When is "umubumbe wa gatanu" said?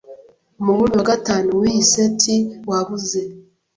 0.59-1.47